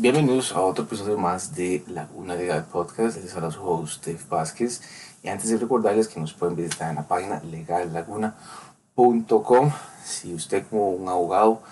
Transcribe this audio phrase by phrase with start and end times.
[0.00, 3.20] Bienvenidos a otro episodio más de Laguna Legal Podcast.
[3.20, 4.80] Les habla su host, Steve Vázquez.
[5.24, 9.72] Y antes de recordarles que nos pueden visitar en la página legallaguna.com.
[10.04, 11.64] Si usted como un abogado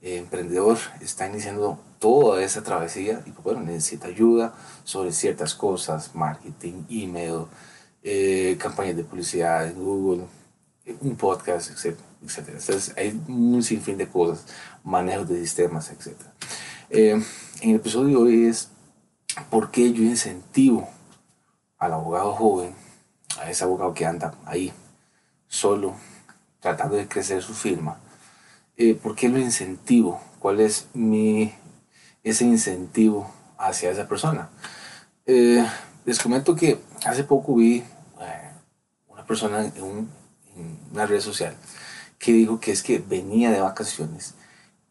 [0.00, 4.54] eh, emprendedor está iniciando toda esa travesía y pues, bueno, necesita ayuda
[4.84, 7.42] sobre ciertas cosas, marketing, email,
[8.02, 10.24] eh, campañas de publicidad en Google,
[11.02, 12.56] un podcast, etcétera, etcétera.
[12.58, 14.46] Entonces hay un sinfín de cosas,
[14.82, 16.32] manejo de sistemas, etcétera.
[16.88, 17.22] Eh,
[17.60, 18.68] en el episodio de hoy es
[19.50, 20.88] por qué yo incentivo
[21.78, 22.74] al abogado joven,
[23.40, 24.72] a ese abogado que anda ahí
[25.48, 25.94] solo,
[26.60, 27.98] tratando de crecer su firma,
[28.76, 30.20] eh, ¿por qué lo incentivo?
[30.38, 31.52] ¿Cuál es mi,
[32.22, 34.50] ese incentivo hacia esa persona?
[35.26, 35.64] Eh,
[36.04, 38.50] les comento que hace poco vi eh,
[39.08, 40.08] una persona en,
[40.56, 41.56] en una red social
[42.18, 44.34] que dijo que es que venía de vacaciones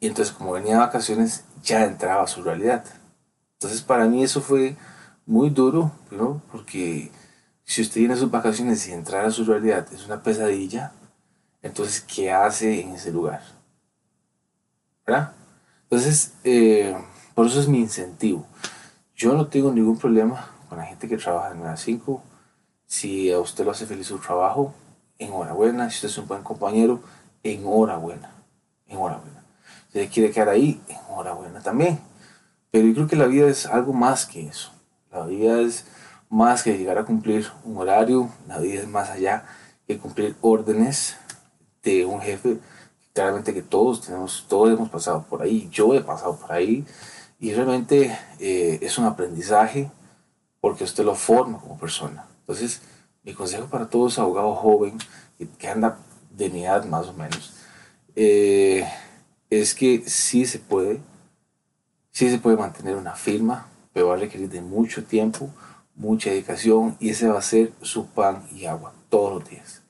[0.03, 2.83] y entonces como venía de vacaciones ya entraba a su realidad.
[3.53, 4.75] Entonces para mí eso fue
[5.25, 6.41] muy duro, ¿no?
[6.51, 7.09] porque
[7.63, 10.91] si usted tiene sus vacaciones y entrar a su realidad es una pesadilla,
[11.61, 13.43] entonces ¿qué hace en ese lugar?
[15.07, 15.31] ¿Verdad?
[15.83, 16.97] Entonces, eh,
[17.33, 18.45] por eso es mi incentivo.
[19.15, 22.21] Yo no tengo ningún problema con la gente que trabaja en 9 a 5.
[22.85, 24.73] Si a usted lo hace feliz su trabajo,
[25.17, 25.89] enhorabuena.
[25.89, 27.01] Si usted es un buen compañero,
[27.43, 28.31] enhorabuena.
[28.87, 29.42] Enhorabuena
[29.93, 31.99] usted quiere quedar ahí, enhorabuena también.
[32.71, 34.71] Pero yo creo que la vida es algo más que eso.
[35.11, 35.85] La vida es
[36.29, 39.45] más que llegar a cumplir un horario, la vida es más allá
[39.87, 41.15] que cumplir órdenes
[41.83, 42.57] de un jefe.
[43.13, 46.83] Claramente que todos tenemos, todos hemos pasado por ahí, yo he pasado por ahí,
[47.39, 49.91] y realmente eh, es un aprendizaje
[50.59, 52.25] porque usted lo forma como persona.
[52.39, 52.81] Entonces,
[53.23, 54.97] mi consejo para todos abogados joven
[55.59, 55.99] que, anda
[56.31, 57.53] de mi edad más o menos,
[58.15, 58.87] eh,
[59.61, 60.99] es que sí se puede,
[62.11, 65.49] sí se puede mantener una firma, pero va a requerir de mucho tiempo,
[65.95, 69.81] mucha dedicación y ese va a ser su pan y agua todos los días.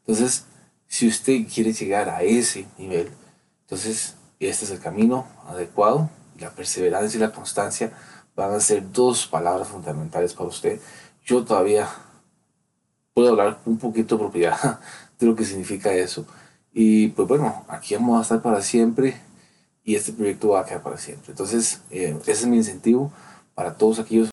[0.00, 0.44] Entonces,
[0.86, 3.10] si usted quiere llegar a ese nivel,
[3.62, 6.10] entonces este es el camino adecuado.
[6.38, 7.92] La perseverancia y la constancia
[8.34, 10.80] van a ser dos palabras fundamentales para usted.
[11.24, 11.88] Yo todavía
[13.12, 14.80] puedo hablar un poquito de propiedad
[15.18, 16.26] de lo que significa eso
[16.74, 19.14] y pues bueno, aquí vamos a estar para siempre
[19.84, 21.30] y este proyecto va a quedar para siempre.
[21.30, 23.12] Entonces, eh, ese es mi incentivo
[23.54, 24.22] para todos aquellos